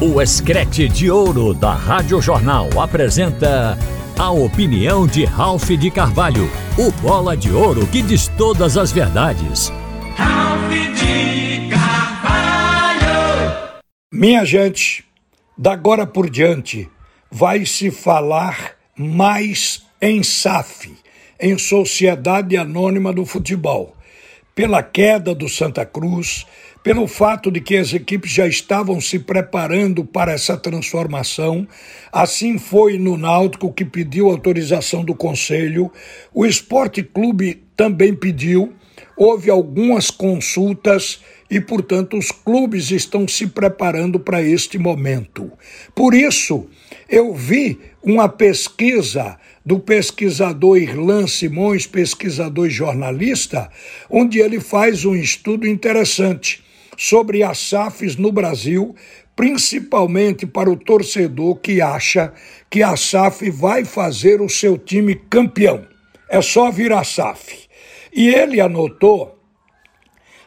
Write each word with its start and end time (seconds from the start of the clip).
O 0.00 0.20
Escrete 0.20 0.88
de 0.88 1.08
Ouro 1.08 1.54
da 1.54 1.72
Rádio 1.72 2.20
Jornal 2.20 2.68
apresenta 2.80 3.78
a 4.18 4.30
opinião 4.32 5.06
de 5.06 5.24
Ralph 5.24 5.70
de 5.70 5.88
Carvalho, 5.88 6.50
o 6.76 6.90
bola 7.00 7.36
de 7.36 7.52
ouro 7.52 7.86
que 7.86 8.02
diz 8.02 8.26
todas 8.36 8.76
as 8.76 8.90
verdades. 8.90 9.72
Ralph 10.16 10.68
de 10.98 11.68
Carvalho! 11.70 13.04
Minha 14.12 14.44
gente, 14.44 15.04
da 15.56 15.74
agora 15.74 16.04
por 16.04 16.28
diante 16.28 16.88
vai 17.30 17.64
se 17.64 17.92
falar 17.92 18.72
mais 18.98 19.86
em 20.02 20.24
SAF, 20.24 20.92
em 21.38 21.56
Sociedade 21.56 22.56
Anônima 22.56 23.12
do 23.12 23.24
Futebol, 23.24 23.94
pela 24.56 24.82
queda 24.82 25.32
do 25.36 25.48
Santa 25.48 25.86
Cruz, 25.86 26.44
pelo 26.84 27.06
fato 27.06 27.50
de 27.50 27.62
que 27.62 27.78
as 27.78 27.94
equipes 27.94 28.30
já 28.30 28.46
estavam 28.46 29.00
se 29.00 29.18
preparando 29.18 30.04
para 30.04 30.32
essa 30.32 30.54
transformação. 30.54 31.66
Assim 32.12 32.58
foi 32.58 32.98
no 32.98 33.16
Náutico, 33.16 33.72
que 33.72 33.86
pediu 33.86 34.28
autorização 34.28 35.02
do 35.02 35.14
Conselho. 35.14 35.90
O 36.32 36.44
Esporte 36.44 37.02
Clube 37.02 37.62
também 37.74 38.14
pediu. 38.14 38.74
Houve 39.16 39.50
algumas 39.50 40.10
consultas 40.10 41.22
e, 41.50 41.58
portanto, 41.58 42.18
os 42.18 42.30
clubes 42.30 42.90
estão 42.90 43.26
se 43.26 43.46
preparando 43.46 44.20
para 44.20 44.42
este 44.42 44.76
momento. 44.76 45.50
Por 45.94 46.12
isso, 46.12 46.66
eu 47.08 47.32
vi 47.32 47.80
uma 48.02 48.28
pesquisa 48.28 49.38
do 49.64 49.78
pesquisador 49.78 50.76
Irlan 50.76 51.26
Simões, 51.26 51.86
pesquisador 51.86 52.66
e 52.66 52.70
jornalista, 52.70 53.70
onde 54.10 54.38
ele 54.38 54.60
faz 54.60 55.06
um 55.06 55.16
estudo 55.16 55.66
interessante 55.66 56.62
sobre 56.96 57.42
as 57.42 57.58
SAFs 57.58 58.16
no 58.16 58.32
Brasil, 58.32 58.94
principalmente 59.36 60.46
para 60.46 60.70
o 60.70 60.76
torcedor 60.76 61.56
que 61.56 61.80
acha 61.80 62.32
que 62.70 62.82
a 62.82 62.96
SAF 62.96 63.50
vai 63.50 63.84
fazer 63.84 64.40
o 64.40 64.48
seu 64.48 64.78
time 64.78 65.14
campeão. 65.14 65.86
É 66.28 66.40
só 66.40 66.70
virar 66.70 67.04
SAF. 67.04 67.68
E 68.12 68.28
ele 68.28 68.60
anotou 68.60 69.34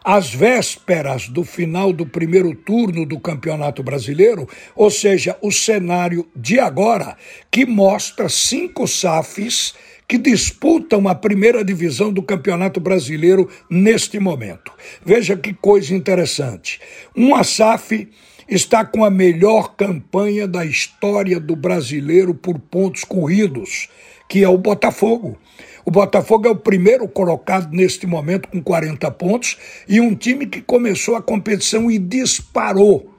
às 0.07 0.33
vésperas 0.33 1.27
do 1.27 1.43
final 1.43 1.91
do 1.91 2.05
primeiro 2.05 2.55
turno 2.55 3.05
do 3.05 3.19
Campeonato 3.19 3.83
Brasileiro, 3.83 4.47
ou 4.73 4.89
seja, 4.89 5.37
o 5.41 5.51
cenário 5.51 6.25
de 6.33 6.61
agora, 6.61 7.17
que 7.51 7.65
mostra 7.65 8.29
cinco 8.29 8.87
SAFs 8.87 9.75
que 10.07 10.17
disputam 10.17 11.07
a 11.09 11.13
primeira 11.13 11.65
divisão 11.65 12.13
do 12.13 12.23
Campeonato 12.23 12.79
Brasileiro 12.79 13.49
neste 13.69 14.19
momento. 14.19 14.71
Veja 15.05 15.35
que 15.35 15.53
coisa 15.53 15.93
interessante. 15.93 16.79
Um 17.15 17.43
SAF 17.43 18.07
está 18.47 18.85
com 18.85 19.03
a 19.03 19.09
melhor 19.09 19.75
campanha 19.75 20.47
da 20.47 20.63
história 20.63 21.39
do 21.39 21.57
brasileiro 21.57 22.33
por 22.33 22.57
pontos 22.57 23.03
corridos, 23.03 23.89
que 24.29 24.45
é 24.45 24.47
o 24.47 24.57
Botafogo. 24.57 25.37
O 25.83 25.91
Botafogo 25.91 26.47
é 26.47 26.51
o 26.51 26.55
primeiro 26.55 27.05
colocado 27.09 27.69
neste 27.73 28.07
momento 28.07 28.47
com 28.47 28.63
40 28.63 29.11
pontos 29.11 29.57
e 29.89 29.99
um 29.99 30.15
time 30.15 30.45
que 30.45 30.61
começou 30.61 31.17
a 31.17 31.21
competição 31.21 31.91
e 31.91 31.99
disparou. 31.99 33.13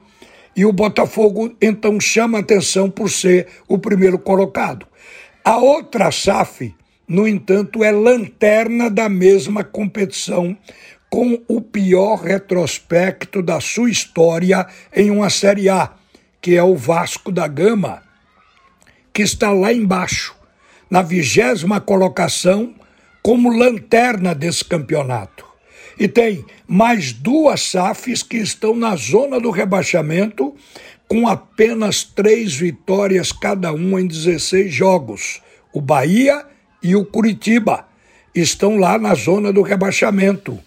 E 0.55 0.65
o 0.65 0.73
Botafogo 0.73 1.55
então 1.61 1.99
chama 1.99 2.39
atenção 2.39 2.89
por 2.89 3.11
ser 3.11 3.47
o 3.67 3.77
primeiro 3.77 4.17
colocado. 4.17 4.87
A 5.43 5.57
outra 5.57 6.11
SAF 6.11 6.75
no 7.09 7.27
entanto, 7.27 7.83
é 7.83 7.89
lanterna 7.89 8.87
da 8.87 9.09
mesma 9.09 9.63
competição, 9.63 10.55
com 11.09 11.41
o 11.47 11.59
pior 11.59 12.17
retrospecto 12.17 13.41
da 13.41 13.59
sua 13.59 13.89
história 13.89 14.67
em 14.95 15.09
uma 15.09 15.31
Série 15.31 15.67
A, 15.67 15.91
que 16.39 16.55
é 16.55 16.61
o 16.61 16.75
Vasco 16.75 17.31
da 17.31 17.47
Gama, 17.47 18.03
que 19.11 19.23
está 19.23 19.51
lá 19.51 19.73
embaixo, 19.73 20.35
na 20.87 21.01
vigésima 21.01 21.81
colocação, 21.81 22.75
como 23.23 23.57
lanterna 23.57 24.35
desse 24.35 24.63
campeonato. 24.63 25.43
E 25.97 26.07
tem 26.07 26.45
mais 26.67 27.11
duas 27.11 27.61
SAFs 27.61 28.21
que 28.21 28.37
estão 28.37 28.75
na 28.75 28.95
zona 28.95 29.39
do 29.39 29.49
rebaixamento, 29.49 30.55
com 31.07 31.27
apenas 31.27 32.03
três 32.03 32.55
vitórias 32.55 33.31
cada 33.31 33.73
uma 33.73 33.99
em 33.99 34.05
16 34.05 34.71
jogos: 34.71 35.41
o 35.73 35.81
Bahia 35.81 36.45
e 36.81 36.95
o 36.95 37.05
Curitiba 37.05 37.85
estão 38.33 38.77
lá 38.77 38.97
na 38.97 39.13
zona 39.15 39.51
do 39.51 39.61
rebaixamento. 39.61 40.59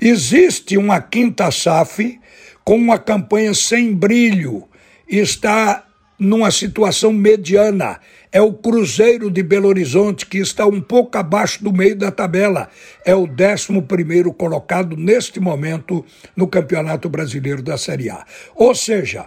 Existe 0.00 0.76
uma 0.76 1.00
quinta 1.00 1.50
SAF 1.50 2.18
com 2.64 2.76
uma 2.76 2.98
campanha 2.98 3.54
sem 3.54 3.94
brilho, 3.94 4.64
está 5.08 5.84
numa 6.18 6.50
situação 6.50 7.12
mediana. 7.12 7.98
É 8.30 8.40
o 8.40 8.52
Cruzeiro 8.52 9.30
de 9.30 9.42
Belo 9.42 9.68
Horizonte, 9.68 10.26
que 10.26 10.38
está 10.38 10.66
um 10.66 10.80
pouco 10.80 11.16
abaixo 11.16 11.64
do 11.64 11.72
meio 11.72 11.96
da 11.96 12.12
tabela. 12.12 12.68
É 13.04 13.14
o 13.14 13.22
11 13.24 14.30
colocado 14.36 14.96
neste 14.96 15.40
momento 15.40 16.04
no 16.36 16.46
Campeonato 16.46 17.08
Brasileiro 17.08 17.62
da 17.62 17.76
Série 17.76 18.10
A. 18.10 18.24
Ou 18.54 18.74
seja, 18.74 19.26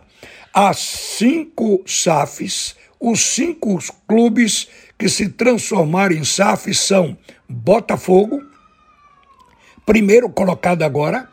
as 0.54 0.78
cinco 0.78 1.84
SAFs, 1.86 2.76
os 3.00 3.20
cinco 3.20 3.80
clubes 4.08 4.70
que 5.04 5.10
se 5.10 5.28
transformaram 5.28 6.16
em 6.16 6.24
SAF 6.24 6.74
são 6.74 7.18
Botafogo, 7.50 8.42
primeiro 9.86 10.30
colocado 10.30 10.82
agora, 10.82 11.28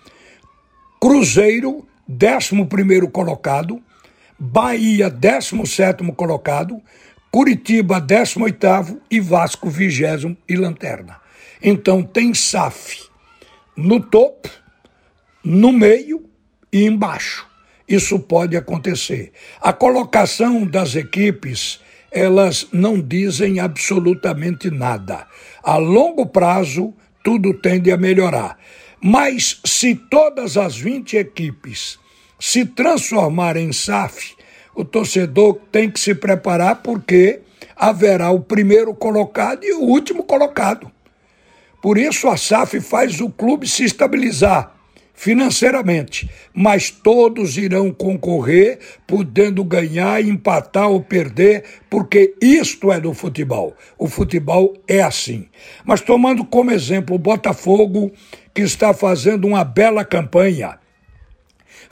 Cruzeiro, 1.00 1.86
décimo 2.04 2.66
primeiro 2.66 3.08
colocado, 3.08 3.80
Bahia, 4.36 5.08
décimo 5.08 5.64
sétimo 5.68 6.12
colocado, 6.12 6.82
Curitiba, 7.30 8.00
décimo 8.00 8.46
oitavo 8.46 9.00
e 9.08 9.20
Vasco, 9.20 9.70
vigésimo 9.70 10.36
e 10.48 10.56
Lanterna. 10.56 11.18
Então 11.62 12.02
tem 12.02 12.34
SAF 12.34 13.04
no 13.76 14.00
topo, 14.00 14.50
no 15.44 15.70
meio 15.70 16.28
e 16.72 16.86
embaixo. 16.86 17.46
Isso 17.86 18.18
pode 18.18 18.56
acontecer. 18.56 19.30
A 19.60 19.72
colocação 19.72 20.66
das 20.66 20.96
equipes 20.96 21.78
elas 22.10 22.66
não 22.72 23.00
dizem 23.00 23.60
absolutamente 23.60 24.70
nada. 24.70 25.26
A 25.62 25.76
longo 25.76 26.26
prazo, 26.26 26.92
tudo 27.22 27.54
tende 27.54 27.92
a 27.92 27.96
melhorar. 27.96 28.58
Mas 29.02 29.60
se 29.64 29.94
todas 29.94 30.56
as 30.56 30.76
20 30.76 31.16
equipes 31.16 31.98
se 32.38 32.64
transformarem 32.64 33.68
em 33.68 33.72
SAF, 33.72 34.34
o 34.74 34.84
torcedor 34.84 35.58
tem 35.70 35.90
que 35.90 36.00
se 36.00 36.14
preparar 36.14 36.82
porque 36.82 37.40
haverá 37.76 38.30
o 38.30 38.40
primeiro 38.40 38.94
colocado 38.94 39.64
e 39.64 39.72
o 39.72 39.82
último 39.82 40.24
colocado. 40.24 40.90
Por 41.80 41.96
isso 41.96 42.28
a 42.28 42.36
SAF 42.36 42.80
faz 42.80 43.20
o 43.20 43.30
clube 43.30 43.66
se 43.66 43.84
estabilizar 43.84 44.79
financeiramente, 45.14 46.30
mas 46.54 46.90
todos 46.90 47.58
irão 47.58 47.92
concorrer, 47.92 48.78
podendo 49.06 49.62
ganhar, 49.64 50.22
empatar 50.24 50.88
ou 50.88 51.02
perder, 51.02 51.64
porque 51.88 52.34
isto 52.40 52.90
é 52.90 53.00
do 53.00 53.12
futebol. 53.12 53.74
O 53.98 54.06
futebol 54.06 54.74
é 54.88 55.02
assim. 55.02 55.48
Mas 55.84 56.00
tomando 56.00 56.44
como 56.44 56.70
exemplo 56.70 57.16
o 57.16 57.18
Botafogo, 57.18 58.12
que 58.54 58.62
está 58.62 58.94
fazendo 58.94 59.46
uma 59.46 59.64
bela 59.64 60.04
campanha, 60.04 60.78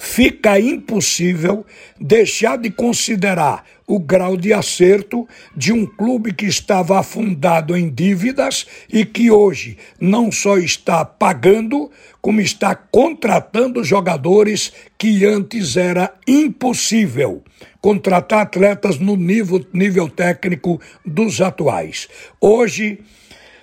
fica 0.00 0.60
impossível 0.60 1.66
deixar 2.00 2.56
de 2.56 2.70
considerar 2.70 3.64
o 3.84 3.98
grau 3.98 4.36
de 4.36 4.52
acerto 4.52 5.26
de 5.56 5.72
um 5.72 5.84
clube 5.84 6.32
que 6.32 6.46
estava 6.46 7.00
afundado 7.00 7.76
em 7.76 7.90
dívidas 7.90 8.64
e 8.88 9.04
que 9.04 9.28
hoje 9.28 9.76
não 10.00 10.30
só 10.30 10.56
está 10.56 11.04
pagando, 11.04 11.90
como 12.20 12.40
está 12.40 12.76
contratando 12.76 13.82
jogadores 13.82 14.72
que 14.96 15.24
antes 15.26 15.76
era 15.76 16.14
impossível 16.28 17.42
contratar 17.80 18.42
atletas 18.42 18.98
no 18.98 19.16
nível, 19.16 19.64
nível 19.72 20.08
técnico 20.08 20.80
dos 21.04 21.40
atuais. 21.40 22.08
Hoje 22.40 23.00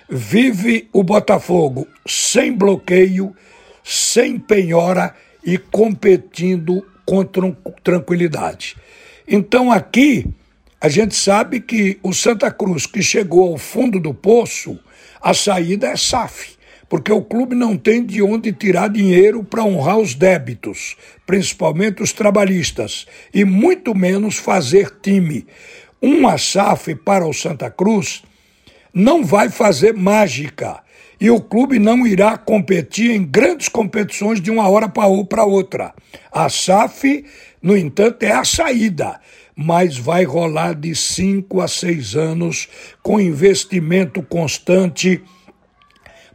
vive 0.08 0.88
o 0.92 1.02
Botafogo 1.02 1.86
sem 2.06 2.52
bloqueio, 2.52 3.34
sem 3.82 4.38
penhora 4.38 5.14
e 5.46 5.56
competindo 5.56 6.84
com 7.06 7.24
tranquilidade. 7.84 8.76
Então 9.28 9.70
aqui 9.70 10.26
a 10.80 10.88
gente 10.88 11.14
sabe 11.14 11.60
que 11.60 11.98
o 12.02 12.12
Santa 12.12 12.50
Cruz, 12.50 12.84
que 12.84 13.02
chegou 13.02 13.52
ao 13.52 13.58
fundo 13.58 14.00
do 14.00 14.12
poço, 14.12 14.78
a 15.22 15.32
saída 15.32 15.86
é 15.86 15.96
SAF, 15.96 16.56
porque 16.88 17.10
o 17.10 17.22
clube 17.22 17.54
não 17.54 17.76
tem 17.76 18.04
de 18.04 18.20
onde 18.22 18.52
tirar 18.52 18.88
dinheiro 18.88 19.42
para 19.42 19.64
honrar 19.64 19.98
os 19.98 20.14
débitos, 20.14 20.96
principalmente 21.24 22.02
os 22.02 22.12
trabalhistas, 22.12 23.06
e 23.32 23.44
muito 23.44 23.94
menos 23.94 24.36
fazer 24.36 24.98
time. 25.00 25.46
Uma 26.00 26.36
SAF 26.36 26.94
para 26.94 27.26
o 27.26 27.32
Santa 27.32 27.70
Cruz 27.70 28.22
não 28.96 29.22
vai 29.22 29.50
fazer 29.50 29.92
mágica 29.92 30.82
e 31.20 31.28
o 31.28 31.38
clube 31.38 31.78
não 31.78 32.06
irá 32.06 32.38
competir 32.38 33.10
em 33.10 33.22
grandes 33.22 33.68
competições 33.68 34.40
de 34.40 34.50
uma 34.50 34.66
hora 34.70 34.88
para 34.88 35.44
outra. 35.44 35.92
A 36.32 36.48
SAF, 36.48 37.22
no 37.60 37.76
entanto, 37.76 38.22
é 38.22 38.32
a 38.32 38.42
saída, 38.42 39.20
mas 39.54 39.98
vai 39.98 40.24
rolar 40.24 40.74
de 40.74 40.94
cinco 40.94 41.60
a 41.60 41.68
seis 41.68 42.16
anos 42.16 42.68
com 43.02 43.20
investimento 43.20 44.22
constante 44.22 45.22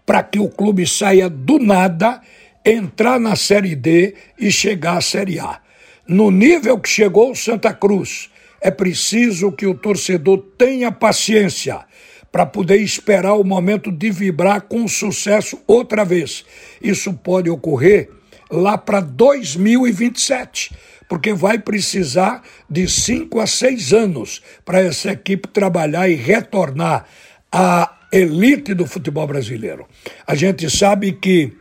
para 0.06 0.22
que 0.22 0.38
o 0.38 0.48
clube 0.48 0.86
saia 0.86 1.28
do 1.28 1.58
nada, 1.58 2.22
entrar 2.64 3.20
na 3.20 3.36
Série 3.36 3.76
D 3.76 4.14
e 4.38 4.52
chegar 4.52 4.98
à 4.98 5.02
Série 5.02 5.40
A. 5.40 5.60
No 6.08 6.30
nível 6.30 6.78
que 6.78 6.90
chegou 6.90 7.32
o 7.32 7.36
Santa 7.36 7.74
Cruz, 7.74 8.30
é 8.62 8.70
preciso 8.70 9.52
que 9.52 9.66
o 9.66 9.74
torcedor 9.74 10.38
tenha 10.60 10.92
paciência 10.92 11.86
para 12.32 12.46
poder 12.46 12.78
esperar 12.78 13.34
o 13.34 13.44
momento 13.44 13.92
de 13.92 14.10
vibrar 14.10 14.62
com 14.62 14.88
sucesso 14.88 15.60
outra 15.68 16.06
vez. 16.06 16.46
Isso 16.82 17.14
pode 17.14 17.50
ocorrer 17.50 18.10
lá 18.50 18.78
para 18.78 19.02
2027, 19.02 20.74
porque 21.10 21.34
vai 21.34 21.60
precisar 21.60 22.42
de 22.70 22.88
cinco 22.88 23.40
a 23.40 23.48
seis 23.48 23.92
anos 23.92 24.42
para 24.64 24.82
essa 24.82 25.12
equipe 25.12 25.48
trabalhar 25.48 26.10
e 26.10 26.16
retornar 26.16 27.06
à 27.52 27.98
elite 28.12 28.74
do 28.74 28.86
futebol 28.86 29.28
brasileiro. 29.28 29.88
A 30.26 30.36
gente 30.36 30.70
sabe 30.70 31.14
que 31.14 31.54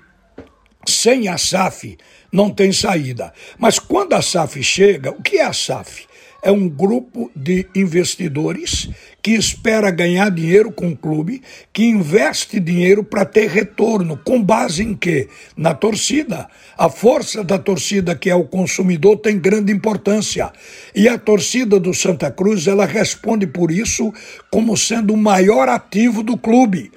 sem 0.86 1.28
a 1.28 1.36
SAF 1.36 1.96
não 2.32 2.50
tem 2.50 2.72
saída. 2.72 3.32
Mas 3.58 3.78
quando 3.78 4.14
a 4.14 4.22
SAF 4.22 4.62
chega, 4.62 5.10
o 5.10 5.22
que 5.22 5.36
é 5.36 5.44
a 5.44 5.52
SAF? 5.52 6.06
É 6.42 6.50
um 6.50 6.68
grupo 6.68 7.30
de 7.34 7.66
investidores 7.74 8.88
que 9.22 9.32
espera 9.32 9.90
ganhar 9.90 10.30
dinheiro 10.30 10.72
com 10.72 10.88
o 10.88 10.96
clube, 10.96 11.42
que 11.72 11.84
investe 11.84 12.58
dinheiro 12.58 13.04
para 13.04 13.24
ter 13.24 13.48
retorno, 13.48 14.18
com 14.24 14.42
base 14.42 14.82
em 14.82 14.94
quê? 14.94 15.28
Na 15.56 15.74
torcida. 15.74 16.48
A 16.76 16.88
força 16.88 17.44
da 17.44 17.58
torcida, 17.58 18.14
que 18.14 18.30
é 18.30 18.34
o 18.34 18.44
consumidor, 18.44 19.18
tem 19.18 19.38
grande 19.38 19.72
importância. 19.72 20.50
E 20.94 21.08
a 21.08 21.18
torcida 21.18 21.78
do 21.78 21.92
Santa 21.92 22.30
Cruz, 22.30 22.66
ela 22.66 22.86
responde 22.86 23.46
por 23.46 23.70
isso 23.70 24.12
como 24.50 24.76
sendo 24.76 25.12
o 25.12 25.18
maior 25.18 25.68
ativo 25.68 26.22
do 26.22 26.38
clube 26.38 26.90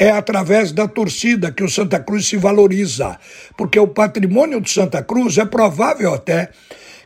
é 0.00 0.10
através 0.10 0.72
da 0.72 0.88
torcida 0.88 1.52
que 1.52 1.62
o 1.62 1.68
Santa 1.68 2.00
Cruz 2.00 2.26
se 2.26 2.38
valoriza, 2.38 3.18
porque 3.54 3.78
o 3.78 3.86
patrimônio 3.86 4.58
do 4.58 4.66
Santa 4.66 5.02
Cruz 5.02 5.36
é 5.36 5.44
provável 5.44 6.14
até 6.14 6.48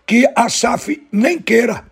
que 0.07 0.27
a 0.35 0.49
SAF 0.49 1.07
nem 1.11 1.39
queira. 1.39 1.85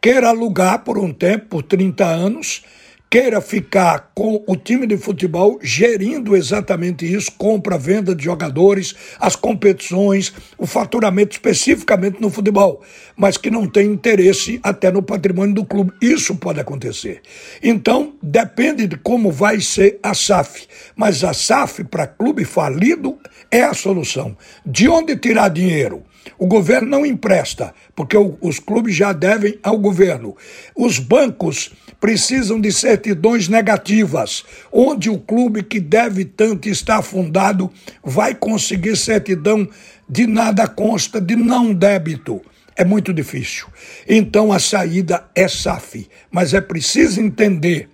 Queira 0.00 0.28
alugar 0.28 0.84
por 0.84 0.98
um 0.98 1.12
tempo, 1.12 1.46
por 1.46 1.62
30 1.62 2.04
anos, 2.04 2.62
queira 3.10 3.40
ficar 3.40 4.12
com 4.14 4.44
o 4.46 4.56
time 4.56 4.86
de 4.86 4.96
futebol 4.96 5.58
gerindo 5.62 6.36
exatamente 6.36 7.10
isso, 7.10 7.32
compra, 7.32 7.78
venda 7.78 8.14
de 8.14 8.22
jogadores, 8.22 8.94
as 9.18 9.34
competições, 9.34 10.32
o 10.58 10.66
faturamento 10.66 11.32
especificamente 11.32 12.20
no 12.20 12.30
futebol, 12.30 12.82
mas 13.16 13.36
que 13.36 13.50
não 13.50 13.66
tem 13.66 13.86
interesse 13.86 14.60
até 14.62 14.90
no 14.90 15.02
patrimônio 15.02 15.54
do 15.54 15.64
clube. 15.64 15.92
Isso 16.00 16.36
pode 16.36 16.60
acontecer. 16.60 17.22
Então, 17.62 18.14
depende 18.22 18.86
de 18.86 18.96
como 18.96 19.32
vai 19.32 19.60
ser 19.60 19.98
a 20.02 20.14
SAF. 20.14 20.66
Mas 20.94 21.24
a 21.24 21.32
SAF 21.32 21.84
para 21.84 22.06
clube 22.06 22.44
falido 22.44 23.18
é 23.50 23.62
a 23.62 23.74
solução. 23.74 24.36
De 24.64 24.88
onde 24.88 25.16
tirar 25.16 25.48
dinheiro? 25.48 26.04
O 26.36 26.46
governo 26.46 26.88
não 26.88 27.06
empresta, 27.06 27.74
porque 27.94 28.16
os 28.16 28.58
clubes 28.58 28.94
já 28.94 29.12
devem 29.12 29.58
ao 29.62 29.78
governo. 29.78 30.36
Os 30.74 30.98
bancos 30.98 31.72
precisam 32.00 32.60
de 32.60 32.72
certidões 32.72 33.48
negativas, 33.48 34.44
onde 34.72 35.10
o 35.10 35.18
clube 35.18 35.62
que 35.62 35.80
deve 35.80 36.24
tanto 36.24 36.68
estar 36.68 37.02
fundado 37.02 37.70
vai 38.02 38.34
conseguir 38.34 38.96
certidão 38.96 39.68
de 40.08 40.26
nada 40.26 40.66
consta, 40.66 41.20
de 41.20 41.36
não 41.36 41.74
débito. 41.74 42.40
É 42.76 42.84
muito 42.84 43.12
difícil. 43.12 43.66
Então 44.08 44.52
a 44.52 44.58
saída 44.58 45.24
é 45.34 45.48
SAF, 45.48 46.08
mas 46.30 46.54
é 46.54 46.60
preciso 46.60 47.20
entender 47.20 47.88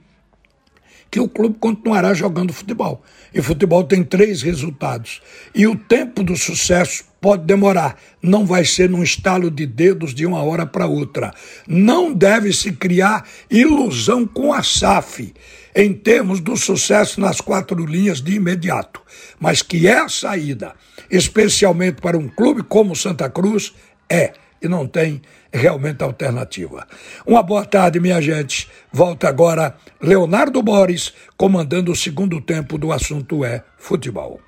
que 1.15 1.21
o 1.21 1.29
clube 1.29 1.59
continuará 1.61 2.13
jogando 2.13 2.53
futebol. 2.53 3.01
E 3.33 3.41
futebol 3.41 3.85
tem 3.85 4.03
três 4.03 4.43
resultados. 4.43 5.23
E 5.55 5.65
o 5.65 5.77
tempo 5.77 6.25
do 6.25 6.37
sucesso 6.37 7.05
pode 7.21 7.45
demorar. 7.45 7.97
Não 8.21 8.45
vai 8.45 8.65
ser 8.65 8.91
num 8.91 9.01
estalo 9.01 9.49
de 9.49 9.65
dedos 9.65 10.13
de 10.13 10.27
uma 10.27 10.43
hora 10.43 10.67
para 10.67 10.89
outra. 10.89 11.33
Não 11.69 12.13
deve 12.13 12.53
se 12.53 12.73
criar 12.73 13.29
ilusão 13.49 14.27
com 14.27 14.53
a 14.53 14.61
SAF 14.65 15.33
em 15.73 15.93
termos 15.93 16.41
do 16.41 16.57
sucesso 16.57 17.21
nas 17.21 17.41
quatro 17.41 17.87
linhas 17.87 18.21
de 18.21 18.35
imediato. 18.35 19.01
Mas 19.39 19.63
que 19.63 19.87
é 19.87 20.01
a 20.01 20.09
saída, 20.09 20.75
especialmente 21.09 22.03
para 22.03 22.19
um 22.19 22.27
clube 22.27 22.65
como 22.65 22.97
Santa 22.97 23.31
Cruz, 23.31 23.73
é 24.11 24.33
e 24.65 24.69
não 24.69 24.87
tem 24.87 25.21
realmente 25.53 26.03
alternativa. 26.03 26.87
Uma 27.27 27.43
boa 27.43 27.65
tarde, 27.65 28.01
minha 28.01 28.21
gente. 28.21 28.69
Volta 28.93 29.29
agora 29.29 29.77
Leonardo 30.01 30.63
Boris, 30.63 31.13
comandando 31.37 31.93
o 31.93 31.97
segundo 31.97 32.41
tempo 32.41 32.79
do 32.79 32.93
assunto 32.93 33.45
é 33.45 33.63
futebol. 33.77 34.41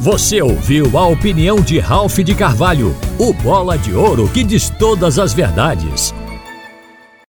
Você 0.00 0.40
ouviu 0.40 0.96
a 0.96 1.06
opinião 1.06 1.60
de 1.60 1.78
Ralph 1.78 2.18
de 2.18 2.34
Carvalho, 2.34 2.94
o 3.18 3.32
bola 3.32 3.76
de 3.76 3.92
ouro 3.92 4.28
que 4.28 4.44
diz 4.44 4.68
todas 4.70 5.18
as 5.18 5.32
verdades. 5.32 6.14